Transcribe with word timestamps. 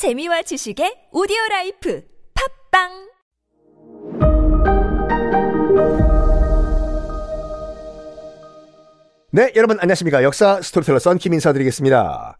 재미와 0.00 0.40
지식의 0.40 1.08
오디오 1.12 1.36
life 1.50 2.02
팟빵 2.72 2.88
네, 9.32 9.52
여러분 9.56 9.78
안녕하십니까. 9.78 10.22
역사 10.22 10.62
스토리텔러 10.62 11.00
썬킴 11.00 11.34
인사드리겠습니다. 11.34 12.38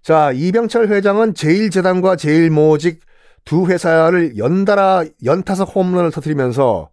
자, 0.00 0.32
이병철 0.32 0.88
회장은 0.88 1.34
제일재단과 1.34 2.16
제일모직 2.16 3.00
두 3.44 3.66
회사를 3.66 4.38
연달아 4.38 5.04
연타석 5.22 5.76
홈런을 5.76 6.12
터뜨리면서 6.12 6.88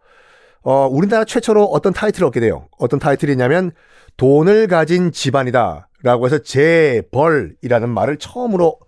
어, 0.64 0.88
우리나라 0.92 1.24
최초로 1.24 1.64
어떤 1.64 1.94
타이틀을 1.94 2.28
얻게 2.28 2.42
돼요. 2.42 2.68
어떤 2.78 3.00
타이틀이냐면 3.00 3.72
돈을 4.18 4.68
가진 4.68 5.14
집안이다. 5.14 5.88
라고 6.04 6.26
해서 6.26 6.40
재벌이라는 6.40 7.88
말을 7.88 8.18
처음으로 8.18 8.80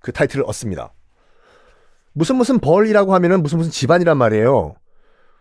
그 0.00 0.12
타이틀을 0.12 0.44
얻습니다. 0.46 0.92
무슨 2.12 2.36
무슨 2.36 2.58
벌이라고 2.58 3.14
하면은 3.14 3.42
무슨 3.42 3.58
무슨 3.58 3.70
집안이란 3.70 4.16
말이에요. 4.16 4.74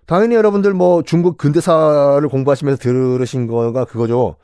당연히 0.06 0.36
여러분들 0.36 0.74
뭐 0.74 1.02
중국 1.04 1.38
근대사를 1.38 2.28
공부하시면서 2.30 2.82
들으신 2.82 3.48
거가 3.48 3.86
그거죠. 3.86 4.38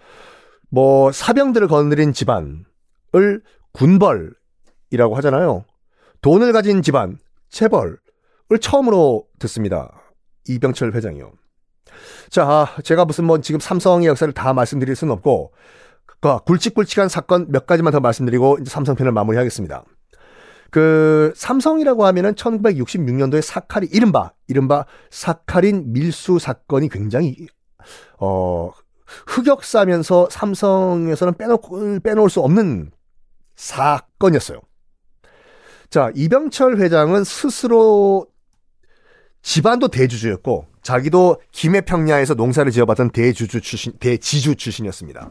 뭐 0.70 1.12
사병들을 1.12 1.68
거느린 1.68 2.12
집안을 2.12 3.42
군벌이라고 3.74 5.16
하잖아요. 5.16 5.66
돈을 6.22 6.52
가진 6.54 6.82
집안, 6.82 7.18
체벌을 7.50 7.98
처음으로 8.62 9.26
듣습니다. 9.40 9.92
이병철 10.48 10.94
회장이요. 10.94 11.32
자, 12.30 12.68
제가 12.84 13.06
무슨 13.06 13.26
뭐 13.26 13.40
지금 13.40 13.60
삼성의 13.60 14.08
역사를 14.08 14.34
다 14.34 14.54
말씀드릴 14.54 14.96
수는 14.96 15.14
없고, 15.14 15.54
그 16.06 16.40
굵직굵직한 16.46 17.10
사건 17.10 17.52
몇 17.52 17.66
가지만 17.66 17.92
더 17.92 18.00
말씀드리고 18.00 18.58
이제 18.62 18.70
삼성편을 18.70 19.12
마무리하겠습니다. 19.12 19.84
그 20.74 21.32
삼성이라고 21.36 22.04
하면은 22.08 22.34
1966년도에 22.34 23.44
사카린 23.44 23.90
이른바 23.94 24.32
이른바 24.48 24.88
사카린 25.12 25.94
밀수 25.94 26.40
사건이 26.40 26.90
굉장히 26.90 27.46
어 28.18 28.72
흑역사면서 29.28 30.30
삼성에서는 30.32 31.36
빼놓고 31.36 32.00
빼놓을 32.00 32.28
수 32.32 32.40
없는 32.40 32.90
사건이었어요. 33.56 34.62
자, 35.92 36.10
이병철 36.16 36.80
회장은 36.80 37.24
스스로 37.24 38.26
집안도 39.44 39.90
대주주였고 39.90 40.66
자기도 40.82 41.38
김해평야에서 41.52 42.34
농사를 42.34 42.72
지어봤던 42.72 43.12
대주주 43.12 43.62
출신 43.62 43.94
대지주 44.00 44.56
출신이었습니다. 44.56 45.30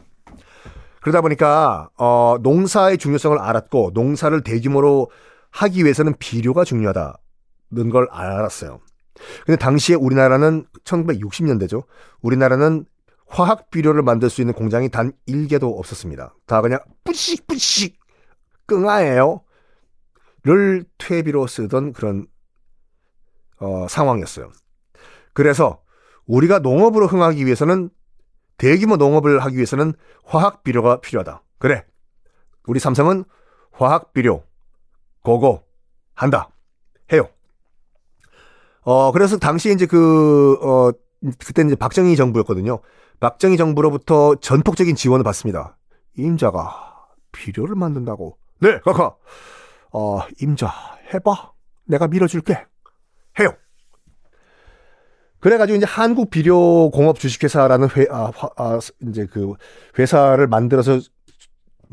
그러다 1.01 1.19
보니까 1.19 1.89
어, 1.97 2.37
농사의 2.41 2.97
중요성을 2.97 3.37
알았고 3.37 3.91
농사를 3.93 4.41
대규모로 4.41 5.09
하기 5.53 5.83
위해서는 5.83 6.15
비료가 6.17 6.63
중요하다는 6.63 7.89
걸 7.91 8.07
알았어요. 8.09 8.79
근데 9.45 9.57
당시에 9.57 9.95
우리나라는 9.95 10.65
1960년대죠. 10.83 11.85
우리나라는 12.21 12.85
화학 13.27 13.69
비료를 13.69 14.01
만들 14.01 14.29
수 14.29 14.41
있는 14.41 14.53
공장이 14.53 14.89
단 14.89 15.13
1개도 15.27 15.77
없었습니다. 15.77 16.35
다 16.45 16.61
그냥 16.61 16.79
뿌시뿌시 17.03 17.95
끙아예요. 18.65 19.41
를 20.45 20.83
퇴비로 20.97 21.47
쓰던 21.47 21.93
그런 21.93 22.27
어, 23.59 23.87
상황이었어요. 23.87 24.51
그래서 25.33 25.81
우리가 26.25 26.59
농업으로 26.59 27.07
흥하기 27.07 27.45
위해서는 27.45 27.89
대규모 28.57 28.97
농업을 28.97 29.39
하기 29.39 29.55
위해서는 29.55 29.93
화학 30.25 30.63
비료가 30.63 30.99
필요하다. 30.99 31.43
그래. 31.59 31.85
우리 32.67 32.79
삼성은 32.79 33.23
화학 33.71 34.11
비료 34.11 34.43
고고 35.23 35.63
한다. 36.13 36.49
해요. 37.11 37.27
어 38.81 39.11
그래서 39.11 39.37
당시에 39.37 39.71
이제 39.71 39.85
그어 39.85 40.91
그때 41.39 41.63
이제 41.63 41.75
박정희 41.75 42.15
정부였거든요. 42.15 42.79
박정희 43.19 43.57
정부로부터 43.57 44.35
전폭적인 44.35 44.95
지원을 44.95 45.23
받습니다. 45.23 45.77
임자가 46.17 47.07
비료를 47.31 47.75
만든다고. 47.75 48.37
네, 48.59 48.79
카카. 48.81 49.15
어 49.91 50.19
임자 50.41 50.69
해봐. 51.13 51.51
내가 51.85 52.07
밀어줄게. 52.07 52.65
해요. 53.39 53.55
그래가지고 55.39 55.75
이제 55.75 55.85
한국 55.85 56.29
비료 56.29 56.89
공업 56.89 57.19
주식회사라는 57.19 57.89
회, 57.97 58.05
아, 58.09 58.31
아, 58.55 58.79
이제 59.09 59.25
그 59.25 59.53
회사를 59.99 60.47
만들어서 60.47 61.01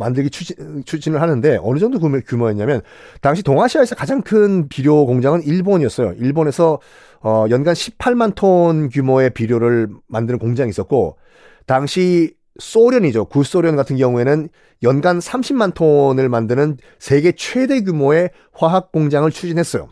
만들기 0.00 0.30
추진, 0.30 0.82
추진을 0.84 1.20
하는데 1.20 1.58
어느 1.62 1.78
정도 1.78 1.98
규모, 2.00 2.18
규모였냐면 2.20 2.80
당시 3.20 3.42
동아시아에서 3.42 3.94
가장 3.94 4.22
큰 4.22 4.68
비료 4.68 5.06
공장은 5.06 5.42
일본이었어요. 5.44 6.14
일본에서 6.18 6.80
어, 7.22 7.44
연간 7.50 7.74
18만 7.74 8.34
톤 8.34 8.88
규모의 8.88 9.30
비료를 9.30 9.88
만드는 10.08 10.38
공장이 10.38 10.70
있었고 10.70 11.18
당시 11.66 12.34
소련이죠. 12.58 13.26
구소련 13.26 13.76
같은 13.76 13.96
경우에는 13.96 14.48
연간 14.82 15.18
30만 15.18 15.74
톤을 15.74 16.28
만드는 16.28 16.78
세계 16.98 17.32
최대 17.32 17.82
규모의 17.82 18.30
화학 18.52 18.92
공장을 18.92 19.30
추진했어요. 19.30 19.88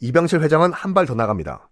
이병철 0.00 0.42
회장은 0.42 0.72
한 0.72 0.94
발 0.94 1.06
더 1.06 1.14
나갑니다. 1.14 1.68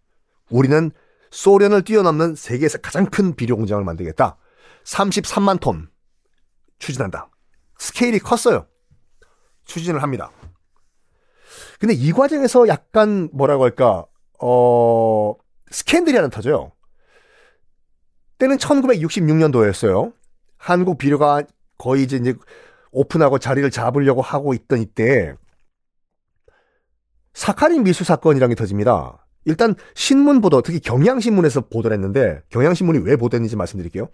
우리는 0.50 0.90
소련을 1.30 1.82
뛰어넘는 1.82 2.34
세계에서 2.34 2.78
가장 2.78 3.06
큰 3.06 3.34
비료 3.34 3.56
공장을 3.56 3.82
만들겠다. 3.84 4.36
33만 4.84 5.60
톤 5.60 5.88
추진한다. 6.78 7.28
스케일이 7.84 8.18
컸어요. 8.18 8.66
추진을 9.66 10.02
합니다. 10.02 10.30
근데 11.78 11.92
이 11.92 12.12
과정에서 12.12 12.66
약간 12.66 13.28
뭐라고 13.30 13.64
할까, 13.64 14.06
어, 14.40 15.34
스캔들이 15.70 16.16
하나 16.16 16.28
터져요. 16.30 16.72
때는 18.38 18.56
1966년도였어요. 18.56 20.14
한국 20.56 20.96
비료가 20.96 21.42
거의 21.76 22.04
이제, 22.04 22.16
이제 22.16 22.34
오픈하고 22.90 23.38
자리를 23.38 23.70
잡으려고 23.70 24.22
하고 24.22 24.54
있던 24.54 24.80
이때 24.80 25.34
사카린 27.34 27.84
미수 27.84 28.02
사건이라는 28.04 28.54
게 28.54 28.58
터집니다. 28.58 29.26
일단 29.44 29.74
신문 29.94 30.40
보도, 30.40 30.62
특히 30.62 30.80
경향신문에서 30.80 31.68
보도를 31.68 31.94
했는데 31.94 32.40
경향신문이 32.48 33.00
왜 33.00 33.16
보도했는지 33.16 33.56
말씀드릴게요. 33.56 34.08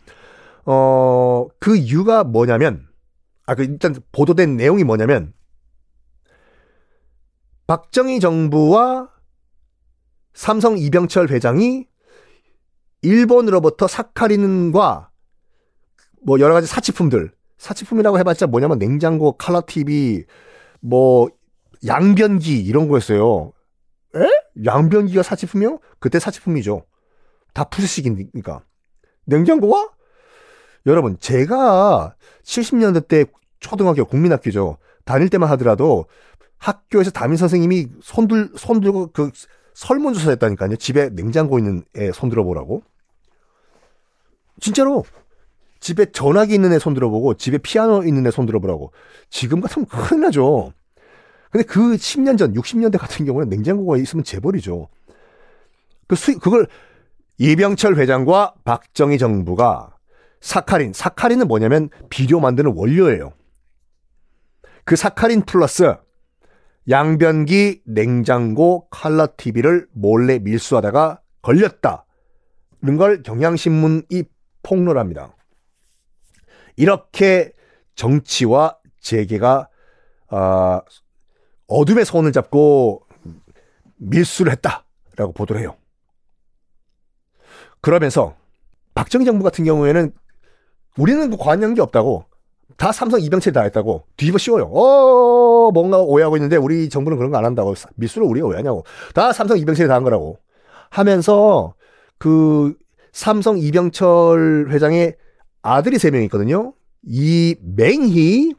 어, 0.64 1.46
그 1.60 1.76
이유가 1.76 2.24
뭐냐면 2.24 2.89
아, 3.50 3.56
그 3.56 3.64
일단 3.64 3.96
보도된 4.12 4.56
내용이 4.56 4.84
뭐냐면 4.84 5.32
박정희 7.66 8.20
정부와 8.20 9.10
삼성 10.32 10.78
이병철 10.78 11.30
회장이 11.30 11.88
일본으로부터 13.02 13.88
사카린과 13.88 15.10
뭐 16.22 16.38
여러 16.38 16.54
가지 16.54 16.68
사치품들 16.68 17.32
사치품이라고 17.56 18.20
해봤자 18.20 18.46
뭐냐면 18.46 18.78
냉장고, 18.78 19.32
칼라 19.32 19.62
TV, 19.62 20.24
뭐 20.78 21.28
양변기 21.84 22.56
이런 22.56 22.86
거였어요. 22.86 23.52
에? 24.14 24.20
양변기가 24.64 25.24
사치품이요? 25.24 25.80
그때 25.98 26.20
사치품이죠. 26.20 26.86
다 27.52 27.64
푸시식이니까. 27.64 28.62
냉장고와? 29.24 29.90
여러분, 30.86 31.18
제가 31.18 32.14
70년대 32.44 33.08
때 33.08 33.24
초등학교, 33.60 34.04
국민학교죠. 34.04 34.78
다닐 35.04 35.28
때만 35.28 35.48
하더라도 35.50 36.06
학교에서 36.58 37.10
담임 37.10 37.36
선생님이 37.36 37.86
손들, 38.02 38.50
손들고 38.56 39.10
그 39.12 39.30
설문조사 39.74 40.30
했다니까요. 40.30 40.76
집에 40.76 41.10
냉장고 41.10 41.58
있는 41.58 41.84
애 41.96 42.10
손들어 42.12 42.44
보라고. 42.44 42.82
진짜로. 44.60 45.04
집에 45.78 46.12
전화기 46.12 46.52
있는 46.52 46.74
애 46.74 46.78
손들어 46.78 47.08
보고, 47.08 47.32
집에 47.34 47.56
피아노 47.56 48.04
있는 48.04 48.26
애 48.26 48.30
손들어 48.30 48.60
보라고. 48.60 48.92
지금 49.30 49.62
같으면 49.62 49.86
큰일 49.86 50.22
나죠. 50.22 50.74
근데 51.50 51.64
그 51.64 51.96
10년 51.96 52.36
전, 52.36 52.52
60년대 52.52 52.98
같은 52.98 53.24
경우는 53.24 53.48
냉장고가 53.48 53.96
있으면 53.96 54.22
재벌이죠. 54.22 54.88
그 56.06 56.16
수, 56.16 56.38
그걸 56.38 56.66
이병철 57.38 57.96
회장과 57.96 58.54
박정희 58.64 59.16
정부가 59.16 59.96
사카린, 60.42 60.92
사카린은 60.92 61.48
뭐냐면 61.48 61.88
비료 62.10 62.38
만드는 62.40 62.72
원료예요. 62.74 63.32
그 64.90 64.96
사카린 64.96 65.42
플러스 65.42 65.94
양변기, 66.88 67.82
냉장고, 67.86 68.88
칼라 68.90 69.28
TV를 69.28 69.86
몰래 69.92 70.40
밀수하다가 70.40 71.20
걸렸다. 71.42 72.06
는 72.82 72.96
걸 72.96 73.22
경향신문이 73.22 74.24
폭로합니다. 74.64 75.36
이렇게 76.74 77.52
정치와 77.94 78.78
재계가 78.98 79.68
어, 80.32 80.80
어둠의 81.68 82.04
손을 82.04 82.32
잡고 82.32 83.06
밀수를 83.94 84.50
했다라고 84.50 85.32
보도를 85.34 85.62
해요. 85.62 85.76
그러면서 87.80 88.34
박정희 88.96 89.24
정부 89.24 89.44
같은 89.44 89.64
경우에는 89.64 90.12
우리는 90.98 91.30
그 91.30 91.36
관여한 91.36 91.74
게 91.74 91.80
없다고 91.80 92.29
다 92.76 92.92
삼성 92.92 93.20
이병철이 93.20 93.52
다 93.52 93.62
했다고 93.62 94.04
뒤집어 94.16 94.38
씌워요. 94.38 94.64
어, 94.72 95.70
뭔가 95.72 95.98
오해하고 96.00 96.36
있는데 96.36 96.56
우리 96.56 96.88
정부는 96.88 97.18
그런 97.18 97.30
거 97.30 97.38
안 97.38 97.44
한다고. 97.44 97.74
미수를 97.96 98.26
우리가 98.26 98.46
오해하냐고. 98.46 98.84
다 99.14 99.32
삼성 99.32 99.58
이병철이 99.58 99.88
다한 99.88 100.02
거라고. 100.02 100.38
하면서 100.90 101.74
그 102.18 102.74
삼성 103.12 103.58
이병철 103.58 104.68
회장의 104.70 105.16
아들이 105.62 105.98
세 105.98 106.10
명 106.10 106.22
있거든요. 106.24 106.74
이맹희 107.02 108.54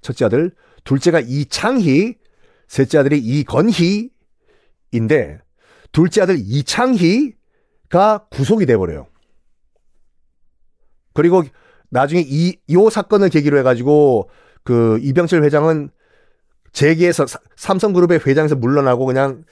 첫째 0.00 0.24
아들, 0.24 0.52
둘째가 0.84 1.20
이창희, 1.20 2.16
셋째 2.68 2.98
아들이 2.98 3.18
이건희인데 3.18 4.10
둘째 5.92 6.22
아들 6.22 6.36
이창희가 6.38 8.26
구속이 8.30 8.66
돼 8.66 8.76
버려요. 8.76 9.06
그리고 11.14 11.42
나중에 11.92 12.24
이, 12.26 12.56
요 12.70 12.88
사건을 12.88 13.28
계기로 13.28 13.58
해가지고 13.58 14.30
그 14.64 14.98
이병철 15.02 15.44
회장은 15.44 15.90
재계에서 16.72 17.26
삼성그룹의 17.56 18.20
회장에서 18.26 18.56
물러나고 18.56 19.04
그냥 19.04 19.44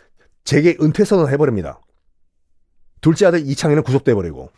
재계 0.45 0.75
은퇴 0.81 1.05
선언을 1.05 1.31
해버립니다. 1.33 1.81
둘째 3.03 3.27
아들 3.27 3.47
이창희는 3.47 3.83
구속돼 3.83 4.15
버리고. 4.15 4.51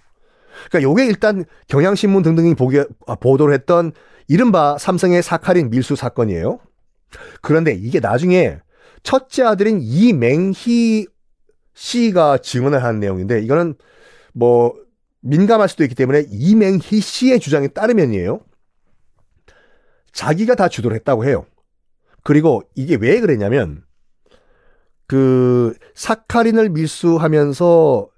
그러니까 0.68 0.88
요게 0.88 1.06
일단 1.06 1.44
경향신문 1.66 2.22
등등이 2.22 2.54
보기, 2.54 2.84
아, 3.08 3.16
보도를 3.16 3.52
했던 3.52 3.90
이른바 4.28 4.78
삼성의 4.78 5.20
사카린 5.22 5.70
밀수 5.70 5.96
사건이에요. 5.96 6.60
그런데 7.40 7.72
이게 7.72 7.98
나중에 7.98 8.60
첫째 9.02 9.42
아들인 9.42 9.80
이맹희 9.82 11.08
씨가 11.74 12.38
증언을 12.38 12.84
한 12.84 13.00
내용인데 13.00 13.40
이거는 13.40 13.74
뭐 14.32 14.74
민감할 15.22 15.68
수도 15.68 15.84
있기 15.84 15.94
때문에 15.94 16.26
이맹희 16.30 17.00
씨의 17.00 17.40
주장에 17.40 17.68
따르면이에요. 17.68 18.40
자기가 20.12 20.54
다 20.56 20.68
주도를 20.68 20.96
했다고 20.96 21.24
해요. 21.24 21.46
그리고 22.22 22.62
이게 22.74 22.96
왜 22.96 23.20
그랬냐면 23.20 23.84
그 25.06 25.74
사카린을 25.94 26.70
밀수하면서 26.70 28.08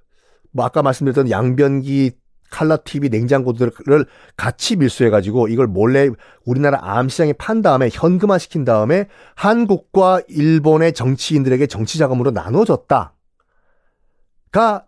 뭐 0.52 0.64
아까 0.64 0.82
말씀드렸던 0.82 1.30
양변기 1.30 2.12
칼라 2.50 2.76
TV 2.76 3.08
냉장고들을 3.08 4.06
같이 4.36 4.76
밀수해 4.76 5.10
가지고 5.10 5.48
이걸 5.48 5.66
몰래 5.66 6.08
우리나라 6.44 6.78
암시장에 6.82 7.32
판 7.32 7.62
다음에 7.62 7.88
현금화 7.92 8.38
시킨 8.38 8.64
다음에 8.64 9.08
한국과 9.34 10.22
일본의 10.28 10.92
정치인들에게 10.92 11.66
정치 11.66 11.98
자금으로 11.98 12.30
나눠줬다가 12.30 13.10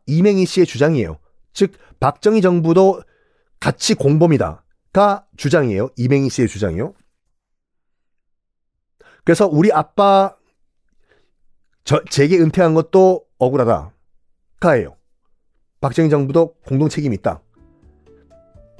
이맹희 0.07 0.47
씨의 0.47 0.67
주장이에요. 0.67 1.19
즉 1.57 1.73
박정희 2.01 2.43
정부도 2.43 3.03
같이 3.59 3.95
공범이다가 3.95 5.27
주장이에요. 5.39 5.89
이맹희 5.97 6.29
씨의 6.29 6.49
주장이요. 6.49 6.93
그래서 9.25 9.47
우리 9.47 9.73
아빠 9.73 10.37
저, 11.83 12.05
재계 12.11 12.39
은퇴한 12.39 12.75
것도 12.75 13.25
억울하다 13.39 13.91
가예요. 14.61 14.97
박정희 15.81 16.11
정부도 16.11 16.57
공동 16.67 16.91
책임이 16.91 17.17
있다. 17.17 17.41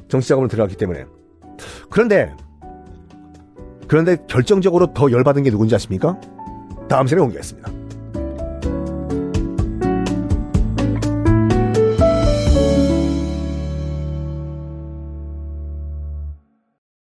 정치자금으로 0.09 0.49
들어갔기 0.49 0.77
때문에. 0.77 1.07
그런데 1.91 2.37
그런데 3.89 4.19
결정적으로 4.29 4.93
더 4.93 5.11
열받은 5.11 5.45
게 5.45 5.51
누군지 5.51 5.75
아십니까? 5.75 6.21
다음 6.91 7.07
시간에 7.07 7.23
공개하겠습니다. 7.23 7.86